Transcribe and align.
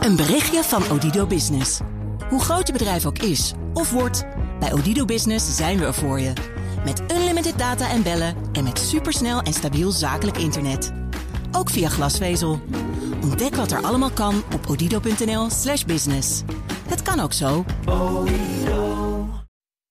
Een 0.00 0.16
berichtje 0.16 0.62
van 0.62 0.90
Odido 0.90 1.26
Business. 1.26 1.80
Hoe 2.28 2.40
groot 2.40 2.66
je 2.66 2.72
bedrijf 2.72 3.06
ook 3.06 3.18
is 3.18 3.52
of 3.74 3.90
wordt, 3.90 4.24
bij 4.60 4.72
Odido 4.72 5.04
Business 5.04 5.56
zijn 5.56 5.78
we 5.78 5.84
er 5.84 5.94
voor 5.94 6.20
je. 6.20 6.32
Met 6.84 7.02
unlimited 7.12 7.58
data 7.58 7.90
en 7.90 8.02
bellen 8.02 8.34
en 8.52 8.64
met 8.64 8.78
supersnel 8.78 9.40
en 9.40 9.52
stabiel 9.52 9.90
zakelijk 9.90 10.38
internet. 10.38 10.92
Ook 11.52 11.70
via 11.70 11.88
glasvezel. 11.88 12.60
Ontdek 13.22 13.54
wat 13.54 13.72
er 13.72 13.82
allemaal 13.82 14.10
kan 14.10 14.42
op 14.54 14.66
odido.nl/slash 14.68 15.84
business. 15.84 16.42
Het 16.88 17.02
kan 17.02 17.20
ook 17.20 17.32
zo. 17.32 17.64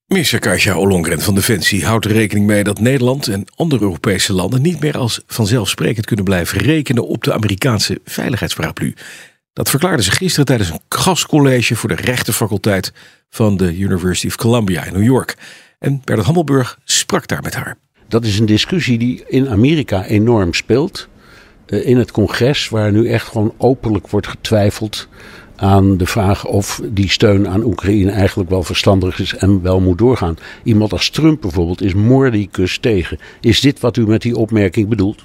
Minister 0.05 0.39
Kasia 0.39 0.77
Ollongren 0.77 1.21
van 1.21 1.36
Defensie 1.36 1.86
houdt 1.86 2.05
er 2.05 2.11
rekening 2.11 2.45
mee 2.45 2.63
dat 2.63 2.79
Nederland 2.79 3.27
en 3.27 3.45
andere 3.55 3.81
Europese 3.81 4.33
landen 4.33 4.61
niet 4.61 4.79
meer 4.79 4.97
als 4.97 5.21
vanzelfsprekend 5.25 6.05
kunnen 6.05 6.25
blijven 6.25 6.59
rekenen 6.59 7.07
op 7.07 7.23
de 7.23 7.33
Amerikaanse 7.33 8.01
veiligheidsparaplu. 8.05 8.93
Dat 9.59 9.69
verklaarde 9.69 10.03
ze 10.03 10.11
gisteren 10.11 10.45
tijdens 10.45 10.69
een 10.69 10.79
gastcollege 10.89 11.75
voor 11.75 11.89
de 11.89 11.95
rechtenfaculteit 11.95 12.93
van 13.29 13.57
de 13.57 13.77
University 13.77 14.27
of 14.27 14.36
Columbia 14.36 14.83
in 14.83 14.93
New 14.93 15.04
York. 15.04 15.37
En 15.79 16.01
Bernard 16.04 16.25
Hammelburg 16.25 16.79
sprak 16.83 17.27
daar 17.27 17.41
met 17.41 17.55
haar. 17.55 17.77
Dat 18.07 18.25
is 18.25 18.39
een 18.39 18.45
discussie 18.45 18.97
die 18.97 19.23
in 19.27 19.50
Amerika 19.50 20.05
enorm 20.05 20.53
speelt. 20.53 21.07
Eh, 21.65 21.87
in 21.87 21.97
het 21.97 22.11
congres, 22.11 22.69
waar 22.69 22.91
nu 22.91 23.09
echt 23.09 23.27
gewoon 23.27 23.53
openlijk 23.57 24.07
wordt 24.07 24.27
getwijfeld 24.27 25.07
aan 25.55 25.97
de 25.97 26.05
vraag 26.05 26.45
of 26.45 26.81
die 26.83 27.09
steun 27.09 27.47
aan 27.47 27.64
Oekraïne 27.64 28.11
eigenlijk 28.11 28.50
wel 28.50 28.64
verstandig 28.64 29.19
is 29.19 29.36
en 29.36 29.61
wel 29.61 29.79
moet 29.79 29.97
doorgaan. 29.97 30.37
Iemand 30.64 30.91
als 30.91 31.09
Trump 31.09 31.41
bijvoorbeeld 31.41 31.81
is 31.81 31.93
mordicus 31.93 32.78
tegen. 32.78 33.19
Is 33.41 33.61
dit 33.61 33.80
wat 33.80 33.97
u 33.97 34.08
met 34.08 34.22
die 34.22 34.38
opmerking 34.38 34.88
bedoelt? 34.88 35.23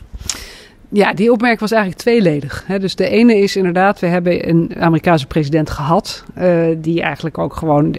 Ja, 0.94 1.12
die 1.12 1.32
opmerking 1.32 1.60
was 1.60 1.72
eigenlijk 1.72 2.02
tweeledig. 2.02 2.64
Dus 2.80 2.94
de 2.94 3.08
ene 3.08 3.38
is 3.38 3.56
inderdaad, 3.56 4.00
we 4.00 4.06
hebben 4.06 4.48
een 4.48 4.74
Amerikaanse 4.78 5.26
president 5.26 5.70
gehad, 5.70 6.24
uh, 6.38 6.66
die 6.76 7.02
eigenlijk 7.02 7.38
ook 7.38 7.56
gewoon 7.56 7.96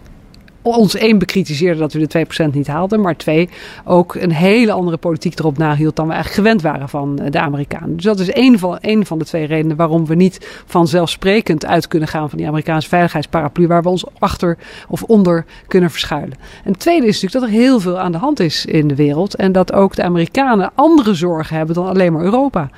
ons 0.73 0.95
één 0.95 1.17
bekritiseerde 1.17 1.79
dat 1.79 1.93
we 1.93 2.07
de 2.07 2.25
2% 2.49 2.53
niet 2.53 2.67
haalden. 2.67 3.01
Maar 3.01 3.17
twee, 3.17 3.49
ook 3.85 4.15
een 4.15 4.31
hele 4.31 4.71
andere 4.71 4.97
politiek 4.97 5.39
erop 5.39 5.57
nahield 5.57 5.95
dan 5.95 6.07
we 6.07 6.13
eigenlijk 6.13 6.41
gewend 6.43 6.61
waren 6.61 6.89
van 6.89 7.19
eh, 7.19 7.31
de 7.31 7.39
Amerikanen. 7.39 7.95
Dus 7.95 8.05
dat 8.05 8.19
is 8.19 8.29
één 8.29 8.59
van, 8.59 8.77
één 8.77 9.05
van 9.05 9.19
de 9.19 9.25
twee 9.25 9.45
redenen 9.45 9.77
waarom 9.77 10.05
we 10.05 10.15
niet 10.15 10.63
vanzelfsprekend 10.65 11.65
uit 11.65 11.87
kunnen 11.87 12.07
gaan 12.07 12.29
van 12.29 12.37
die 12.37 12.47
Amerikaanse 12.47 12.87
veiligheidsparaplu. 12.87 13.67
Waar 13.67 13.83
we 13.83 13.89
ons 13.89 14.05
achter 14.19 14.57
of 14.89 15.03
onder 15.03 15.45
kunnen 15.67 15.91
verschuilen. 15.91 16.37
En 16.63 16.71
het 16.71 16.79
tweede 16.79 17.07
is 17.07 17.21
natuurlijk 17.21 17.45
dat 17.45 17.55
er 17.55 17.61
heel 17.61 17.79
veel 17.79 17.99
aan 17.99 18.11
de 18.11 18.17
hand 18.17 18.39
is 18.39 18.65
in 18.65 18.87
de 18.87 18.95
wereld. 18.95 19.35
En 19.35 19.51
dat 19.51 19.73
ook 19.73 19.95
de 19.95 20.03
Amerikanen 20.03 20.71
andere 20.75 21.13
zorgen 21.13 21.57
hebben 21.57 21.75
dan 21.75 21.87
alleen 21.87 22.13
maar 22.13 22.23
Europa. 22.23 22.69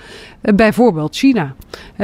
Eh, 0.48 0.56
bijvoorbeeld 0.56 1.16
China. 1.16 1.56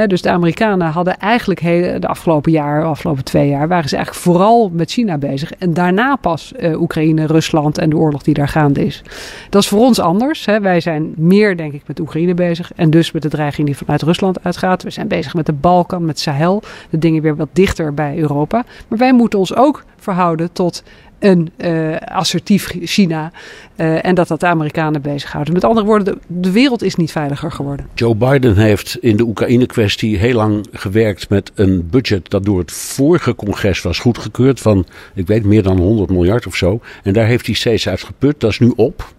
dus 0.06 0.22
de 0.22 0.30
Amerikanen 0.30 0.88
hadden 0.88 1.18
eigenlijk 1.18 1.60
de 2.00 2.06
afgelopen 2.06 2.52
jaar, 2.52 2.84
afgelopen 2.84 3.24
twee 3.24 3.48
jaar, 3.48 3.68
waren 3.68 3.88
ze 3.88 3.96
eigenlijk 3.96 4.24
vooral 4.24 4.70
met 4.72 4.90
China 4.90 5.18
bezig. 5.18 5.52
En 5.52 5.74
daarna 5.74 6.16
pas 6.16 6.52
uh, 6.60 6.80
Oekraïne, 6.80 7.26
Rusland 7.26 7.78
en 7.78 7.90
de 7.90 7.96
oorlog 7.96 8.22
die 8.22 8.34
daar 8.34 8.48
gaande 8.48 8.84
is. 8.84 9.02
Dat 9.50 9.62
is 9.62 9.68
voor 9.68 9.80
ons 9.80 10.00
anders. 10.00 10.44
Wij 10.44 10.80
zijn 10.80 11.12
meer, 11.16 11.56
denk 11.56 11.72
ik, 11.72 11.82
met 11.86 12.00
Oekraïne 12.00 12.34
bezig. 12.34 12.72
En 12.76 12.90
dus 12.90 13.12
met 13.12 13.22
de 13.22 13.28
dreiging 13.28 13.66
die 13.66 13.76
vanuit 13.76 14.02
Rusland 14.02 14.44
uitgaat. 14.44 14.82
We 14.82 14.90
zijn 14.90 15.08
bezig 15.08 15.34
met 15.34 15.46
de 15.46 15.52
Balkan, 15.52 16.04
met 16.04 16.18
Sahel. 16.20 16.62
De 16.90 16.98
dingen 16.98 17.22
weer 17.22 17.36
wat 17.36 17.48
dichter 17.52 17.94
bij 17.94 18.18
Europa. 18.18 18.64
Maar 18.88 18.98
wij 18.98 19.12
moeten 19.12 19.38
ons 19.38 19.54
ook 19.54 19.84
verhouden 19.96 20.52
tot 20.52 20.82
een 21.24 21.52
uh, 21.56 21.96
assertief 21.96 22.74
China. 22.82 23.32
Uh, 23.76 24.04
en 24.04 24.14
dat 24.14 24.28
dat 24.28 24.40
de 24.40 24.46
Amerikanen 24.46 25.02
bezighouden. 25.02 25.52
Met 25.52 25.64
andere 25.64 25.86
woorden, 25.86 26.20
de, 26.26 26.50
wereld 26.50 26.82
is 26.82 26.94
niet 26.94 27.12
veiliger 27.12 27.52
geworden. 27.52 27.86
Joe 27.94 28.14
Biden 28.14 28.56
heeft 28.56 28.98
in 29.00 29.16
de 29.16 29.22
Oekraïne-kwestie 29.22 30.16
heel 30.16 30.34
lang 30.34 30.66
gewerkt 30.72 31.28
met 31.28 31.52
een 31.54 31.88
budget 31.90 32.30
dat 32.30 32.44
door 32.44 32.58
het 32.58 32.72
vorige 32.72 33.34
congres 33.34 33.82
was 33.82 33.98
goedgekeurd. 33.98 34.60
Van, 34.60 34.86
ik 35.14 35.26
weet, 35.26 35.44
meer 35.44 35.62
dan 35.62 35.78
100 35.78 36.10
miljard 36.10 36.46
of 36.46 36.56
zo. 36.56 36.80
En 37.02 37.12
daar 37.12 37.26
heeft 37.26 37.46
hij 37.46 37.54
steeds 37.54 37.88
uit 37.88 38.02
geput. 38.02 38.40
Dat 38.40 38.50
is 38.50 38.58
nu 38.58 38.72
op. 38.76 39.12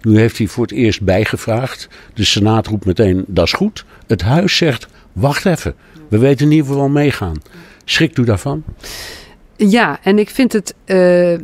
Nu 0.00 0.18
heeft 0.18 0.38
hij 0.38 0.46
voor 0.46 0.64
het 0.64 0.72
eerst 0.72 1.02
bijgevraagd. 1.02 1.88
De 2.14 2.24
Senaat 2.24 2.66
roept 2.66 2.84
meteen, 2.84 3.24
dat 3.26 3.46
is 3.46 3.52
goed. 3.52 3.84
Het 4.06 4.22
huis 4.22 4.56
zegt, 4.56 4.86
wacht 5.12 5.46
even. 5.46 5.74
We 6.08 6.18
weten 6.18 6.46
in 6.46 6.52
ieder 6.52 6.66
geval 6.66 6.88
meegaan. 6.88 7.42
Schrikt 7.84 8.18
u 8.18 8.24
daarvan? 8.24 8.62
Ja, 9.68 9.98
en 10.02 10.18
ik 10.18 10.30
vind 10.30 10.52
het. 10.52 10.74
Uh, 10.86 11.38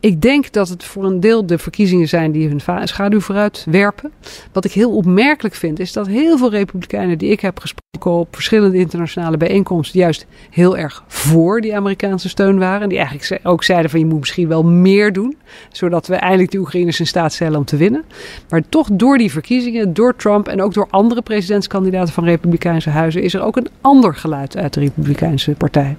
ik 0.00 0.22
denk 0.22 0.52
dat 0.52 0.68
het 0.68 0.84
voor 0.84 1.04
een 1.04 1.20
deel 1.20 1.46
de 1.46 1.58
verkiezingen 1.58 2.08
zijn 2.08 2.32
die 2.32 2.48
hun 2.48 2.60
schaduw 2.84 3.20
vooruit 3.20 3.66
werpen. 3.70 4.12
Wat 4.52 4.64
ik 4.64 4.72
heel 4.72 4.96
opmerkelijk 4.96 5.54
vind, 5.54 5.78
is 5.78 5.92
dat 5.92 6.06
heel 6.06 6.38
veel 6.38 6.50
Republikeinen 6.50 7.18
die 7.18 7.30
ik 7.30 7.40
heb 7.40 7.60
gesproken 7.60 8.10
op 8.10 8.34
verschillende 8.34 8.78
internationale 8.78 9.36
bijeenkomsten, 9.36 10.00
juist 10.00 10.26
heel 10.50 10.76
erg 10.76 11.04
voor 11.06 11.60
die 11.60 11.76
Amerikaanse 11.76 12.28
steun 12.28 12.58
waren. 12.58 12.88
Die 12.88 12.98
eigenlijk 12.98 13.46
ook 13.46 13.64
zeiden 13.64 13.90
van 13.90 14.00
je 14.00 14.06
moet 14.06 14.18
misschien 14.18 14.48
wel 14.48 14.64
meer 14.64 15.12
doen, 15.12 15.36
zodat 15.72 16.06
we 16.06 16.14
eindelijk 16.14 16.50
de 16.50 16.58
Oekraïners 16.58 17.00
in 17.00 17.06
staat 17.06 17.32
stellen 17.32 17.58
om 17.58 17.64
te 17.64 17.76
winnen. 17.76 18.04
Maar 18.48 18.62
toch 18.68 18.88
door 18.92 19.18
die 19.18 19.30
verkiezingen, 19.30 19.94
door 19.94 20.16
Trump 20.16 20.48
en 20.48 20.62
ook 20.62 20.74
door 20.74 20.86
andere 20.90 21.22
presidentskandidaten 21.22 22.14
van 22.14 22.24
Republikeinse 22.24 22.90
huizen, 22.90 23.22
is 23.22 23.34
er 23.34 23.42
ook 23.42 23.56
een 23.56 23.68
ander 23.80 24.14
geluid 24.14 24.56
uit 24.56 24.74
de 24.74 24.80
Republikeinse 24.80 25.52
partij. 25.52 25.96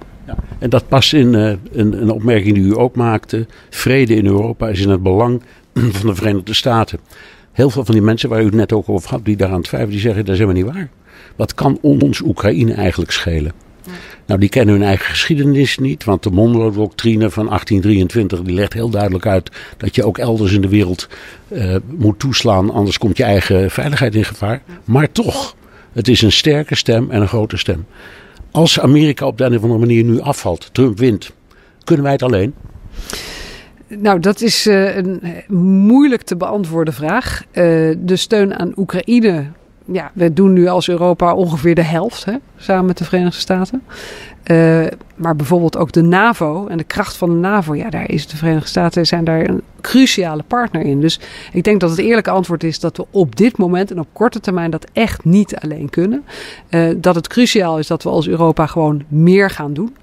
En 0.58 0.70
dat 0.70 0.88
past 0.88 1.12
in 1.12 1.34
uh, 1.34 1.52
een, 1.72 2.02
een, 2.02 2.10
opmerking 2.10 2.54
die 2.54 2.64
u 2.64 2.78
ook 2.78 2.96
maakte. 2.96 3.46
Vrede 3.70 4.14
in 4.14 4.26
Europa 4.26 4.68
is 4.68 4.80
in 4.80 4.90
het 4.90 5.02
belang 5.02 5.42
van 5.98 6.06
de 6.06 6.14
Verenigde 6.14 6.54
Staten. 6.54 6.98
Heel 7.52 7.70
veel 7.70 7.84
van 7.84 7.94
die 7.94 8.04
mensen 8.04 8.28
waar 8.28 8.40
u 8.40 8.44
het 8.44 8.54
net 8.54 8.72
ook 8.72 8.88
over 8.88 9.10
had, 9.10 9.24
die 9.24 9.36
daaraan 9.36 9.62
twijfelen, 9.62 9.92
die 9.92 10.02
zeggen 10.02 10.24
dat 10.24 10.34
is 10.34 10.40
helemaal 10.40 10.62
niet 10.62 10.72
waar. 10.74 10.88
Wat 11.36 11.54
kan 11.54 11.78
ons 11.80 12.20
Oekraïne 12.20 12.72
eigenlijk 12.72 13.10
schelen? 13.10 13.52
Ja. 13.84 13.92
Nou, 14.26 14.40
die 14.40 14.48
kennen 14.48 14.74
hun 14.74 14.84
eigen 14.84 15.06
geschiedenis 15.06 15.78
niet, 15.78 16.04
want 16.04 16.22
de 16.22 16.30
Monroe-doctrine 16.30 17.30
van 17.30 17.46
1823 17.46 18.42
die 18.42 18.54
legt 18.54 18.72
heel 18.72 18.90
duidelijk 18.90 19.26
uit 19.26 19.50
dat 19.76 19.94
je 19.94 20.04
ook 20.04 20.18
elders 20.18 20.52
in 20.52 20.60
de 20.60 20.68
wereld 20.68 21.08
uh, 21.48 21.76
moet 21.96 22.18
toeslaan, 22.18 22.70
anders 22.70 22.98
komt 22.98 23.16
je 23.16 23.24
eigen 23.24 23.70
veiligheid 23.70 24.14
in 24.14 24.24
gevaar. 24.24 24.62
Maar 24.84 25.12
toch, 25.12 25.56
het 25.92 26.08
is 26.08 26.22
een 26.22 26.32
sterke 26.32 26.74
stem 26.74 27.10
en 27.10 27.20
een 27.20 27.28
grote 27.28 27.56
stem. 27.56 27.86
Als 28.50 28.80
Amerika 28.80 29.26
op 29.26 29.38
de 29.38 29.44
een 29.44 29.56
of 29.56 29.62
andere 29.62 29.80
manier 29.80 30.04
nu 30.04 30.20
afvalt, 30.20 30.68
Trump 30.72 30.98
wint, 30.98 31.32
kunnen 31.84 32.04
wij 32.04 32.12
het 32.12 32.22
alleen? 32.22 32.54
Nou, 33.88 34.20
dat 34.20 34.40
is 34.40 34.66
uh, 34.66 34.96
een 34.96 35.22
moeilijk 35.86 36.22
te 36.22 36.36
beantwoorden 36.36 36.94
vraag. 36.94 37.42
Uh, 37.42 37.94
de 37.98 38.16
steun 38.16 38.58
aan 38.58 38.72
Oekraïne. 38.76 39.46
Ja, 39.92 40.10
we 40.14 40.32
doen 40.32 40.52
nu 40.52 40.66
als 40.66 40.88
Europa 40.88 41.34
ongeveer 41.34 41.74
de 41.74 41.82
helft, 41.82 42.24
hè, 42.24 42.34
samen 42.56 42.86
met 42.86 42.98
de 42.98 43.04
Verenigde 43.04 43.40
Staten. 43.40 43.82
Uh, 44.50 44.86
maar 45.14 45.36
bijvoorbeeld 45.36 45.76
ook 45.76 45.92
de 45.92 46.02
NAVO 46.02 46.66
en 46.66 46.76
de 46.76 46.84
kracht 46.84 47.16
van 47.16 47.28
de 47.28 47.36
NAVO, 47.36 47.74
ja, 47.74 47.90
daar 47.90 48.10
is 48.10 48.26
de 48.26 48.36
Verenigde 48.36 48.68
Staten 48.68 49.06
zijn 49.06 49.24
daar 49.24 49.48
een 49.48 49.62
cruciale 49.80 50.42
partner 50.42 50.82
in. 50.82 51.00
Dus 51.00 51.20
ik 51.52 51.64
denk 51.64 51.80
dat 51.80 51.90
het 51.90 51.98
eerlijke 51.98 52.30
antwoord 52.30 52.64
is 52.64 52.80
dat 52.80 52.96
we 52.96 53.06
op 53.10 53.36
dit 53.36 53.58
moment 53.58 53.90
en 53.90 53.98
op 53.98 54.06
korte 54.12 54.40
termijn 54.40 54.70
dat 54.70 54.86
echt 54.92 55.24
niet 55.24 55.56
alleen 55.56 55.90
kunnen. 55.90 56.24
Uh, 56.70 56.94
dat 56.96 57.14
het 57.14 57.28
cruciaal 57.28 57.78
is 57.78 57.86
dat 57.86 58.02
we 58.02 58.08
als 58.08 58.28
Europa 58.28 58.66
gewoon 58.66 59.04
meer 59.08 59.50
gaan 59.50 59.72
doen. 59.72 59.96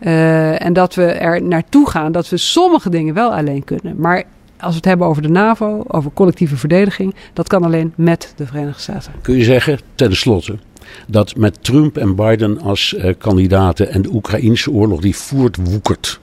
Uh, 0.00 0.64
en 0.64 0.72
dat 0.72 0.94
we 0.94 1.04
er 1.04 1.42
naartoe 1.42 1.90
gaan 1.90 2.12
dat 2.12 2.28
we 2.28 2.36
sommige 2.36 2.90
dingen 2.90 3.14
wel 3.14 3.34
alleen 3.34 3.64
kunnen. 3.64 3.94
Maar 4.00 4.24
als 4.60 4.70
we 4.70 4.76
het 4.76 4.84
hebben 4.84 5.06
over 5.06 5.22
de 5.22 5.28
NAVO, 5.28 5.84
over 5.86 6.10
collectieve 6.14 6.56
verdediging, 6.56 7.14
dat 7.32 7.48
kan 7.48 7.64
alleen 7.64 7.92
met 7.96 8.32
de 8.36 8.46
Verenigde 8.46 8.80
Staten. 8.80 9.12
Kun 9.22 9.36
je 9.36 9.44
zeggen, 9.44 9.78
ten 9.94 10.16
slotte, 10.16 10.58
dat 11.06 11.36
met 11.36 11.64
Trump 11.64 11.96
en 11.96 12.14
Biden 12.14 12.60
als 12.60 12.94
uh, 12.98 13.14
kandidaten 13.18 13.90
en 13.90 14.02
de 14.02 14.12
Oekraïnse 14.12 14.70
oorlog 14.70 15.00
die 15.00 15.16
voortwoekert, 15.16 16.20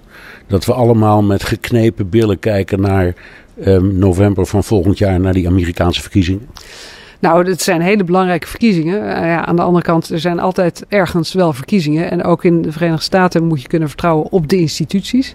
dat 0.47 0.65
we 0.65 0.73
allemaal 0.73 1.23
met 1.23 1.43
geknepen 1.43 2.09
billen 2.09 2.39
kijken 2.39 2.81
naar 2.81 3.13
um, 3.65 3.97
november 3.97 4.45
van 4.45 4.63
volgend 4.63 4.97
jaar, 4.97 5.19
naar 5.19 5.33
die 5.33 5.47
Amerikaanse 5.47 6.01
verkiezingen? 6.01 6.47
Nou, 7.19 7.49
het 7.49 7.61
zijn 7.61 7.81
hele 7.81 8.03
belangrijke 8.03 8.47
verkiezingen. 8.47 9.01
Uh, 9.01 9.07
ja, 9.07 9.45
aan 9.45 9.55
de 9.55 9.61
andere 9.61 9.83
kant, 9.83 10.09
er 10.09 10.19
zijn 10.19 10.39
altijd 10.39 10.85
ergens 10.87 11.33
wel 11.33 11.53
verkiezingen. 11.53 12.11
En 12.11 12.23
ook 12.23 12.43
in 12.43 12.61
de 12.61 12.71
Verenigde 12.71 13.03
Staten 13.03 13.43
moet 13.43 13.61
je 13.61 13.67
kunnen 13.67 13.87
vertrouwen 13.87 14.31
op 14.31 14.47
de 14.47 14.57
instituties. 14.57 15.33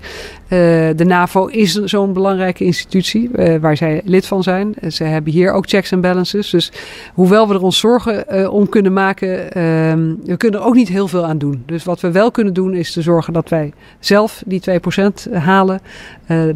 Uh, 0.50 0.58
de 0.96 1.04
NAVO 1.04 1.46
is 1.46 1.72
zo'n 1.72 2.12
belangrijke 2.12 2.64
institutie 2.64 3.30
uh, 3.34 3.56
waar 3.60 3.76
zij 3.76 4.00
lid 4.04 4.26
van 4.26 4.42
zijn. 4.42 4.74
Ze 4.88 5.04
hebben 5.04 5.32
hier 5.32 5.52
ook 5.52 5.68
checks 5.68 5.90
en 5.90 6.00
balances. 6.00 6.50
Dus 6.50 6.72
hoewel 7.14 7.48
we 7.48 7.54
er 7.54 7.62
ons 7.62 7.78
zorgen 7.78 8.50
om 8.52 8.68
kunnen 8.68 8.92
maken, 8.92 9.52
ehm, 9.52 10.14
we 10.24 10.36
kunnen 10.36 10.60
er 10.60 10.66
ook 10.66 10.74
niet 10.74 10.88
heel 10.88 11.08
veel 11.08 11.26
aan 11.26 11.38
doen. 11.38 11.62
Dus 11.66 11.84
wat 11.84 12.00
we 12.00 12.10
wel 12.10 12.30
kunnen 12.30 12.54
doen 12.54 12.74
is 12.74 12.92
te 12.92 13.02
zorgen 13.02 13.32
dat 13.32 13.48
wij 13.48 13.72
zelf 13.98 14.42
die 14.46 14.60
2% 14.60 15.28
halen. 15.32 15.80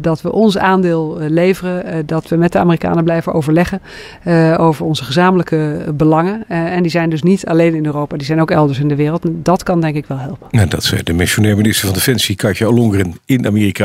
dat 0.01 0.21
we 0.21 0.31
ons 0.31 0.57
aandeel 0.57 1.17
leveren. 1.19 2.05
dat 2.05 2.27
we 2.27 2.35
met 2.35 2.51
de 2.51 2.59
Amerikanen 2.59 3.03
blijven 3.03 3.33
overleggen 3.33 3.81
over 4.57 4.85
onze 4.85 5.03
gezamenlijke 5.03 5.85
belangen. 5.93 6.47
En 6.47 6.81
die 6.81 6.91
zijn 6.91 7.09
dus 7.09 7.23
niet 7.23 7.45
alleen 7.45 7.75
in 7.75 7.85
Europa, 7.85 8.17
die 8.17 8.25
zijn 8.25 8.41
ook 8.41 8.51
elders 8.51 8.79
in 8.79 8.87
de 8.87 8.95
wereld. 8.95 9.25
Dat 9.27 9.63
kan 9.63 9.81
denk 9.81 9.95
ik 9.95 10.05
wel 10.05 10.17
helpen. 10.17 10.47
En 10.51 10.69
dat 10.69 10.83
zei 10.83 11.03
de 11.03 11.13
missionair 11.13 11.55
minister 11.55 11.85
van 11.85 11.95
Defensie 11.95 12.35
Katja 12.35 12.67
Ollongren 12.67 13.13
in 13.25 13.47
Amerika 13.47 13.84